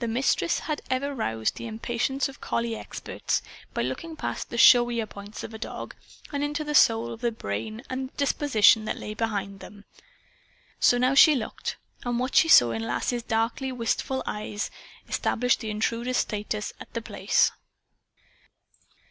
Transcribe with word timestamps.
The 0.00 0.06
Mistress 0.06 0.58
had 0.58 0.82
ever 0.90 1.14
roused 1.14 1.54
the 1.56 1.66
impatience 1.66 2.28
of 2.28 2.42
collie 2.42 2.76
experts 2.76 3.40
by 3.72 3.80
looking 3.80 4.14
past 4.14 4.50
the 4.50 4.58
showier 4.58 5.06
"points" 5.06 5.42
of 5.42 5.54
a 5.54 5.58
dog 5.58 5.94
and 6.30 6.44
into 6.44 6.62
the 6.62 6.74
soul 6.74 7.14
and 7.24 7.38
brain 7.38 7.82
and 7.88 8.14
disposition 8.18 8.84
that 8.84 8.98
lay 8.98 9.14
behind 9.14 9.60
them. 9.60 9.86
So 10.78 10.98
now 10.98 11.14
she 11.14 11.34
looked; 11.34 11.78
and 12.04 12.18
what 12.20 12.34
she 12.36 12.48
saw 12.48 12.72
in 12.72 12.82
Lass's 12.82 13.22
darkly 13.22 13.72
wistful 13.72 14.22
eyes 14.26 14.70
established 15.08 15.60
the 15.60 15.70
intruder's 15.70 16.18
status 16.18 16.74
at 16.78 16.92
The 16.92 17.00
Place. 17.00 17.50